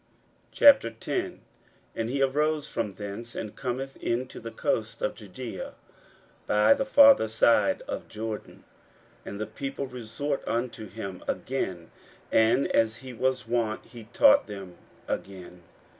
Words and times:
41:010:001 0.53 1.37
And 1.95 2.09
he 2.09 2.23
arose 2.23 2.67
from 2.67 2.95
thence, 2.95 3.35
and 3.35 3.55
cometh 3.55 3.97
into 3.97 4.39
the 4.39 4.49
coasts 4.49 4.99
of 4.99 5.13
Judaea 5.13 5.75
by 6.47 6.73
the 6.73 6.87
farther 6.87 7.27
side 7.27 7.83
of 7.87 8.07
Jordan: 8.07 8.63
and 9.27 9.39
the 9.39 9.45
people 9.45 9.85
resort 9.85 10.41
unto 10.47 10.87
him 10.89 11.23
again; 11.27 11.91
and, 12.31 12.67
as 12.69 12.95
he 13.05 13.13
was 13.13 13.47
wont, 13.47 13.85
he 13.85 14.05
taught 14.05 14.47
them 14.47 14.75
again. 15.07 15.61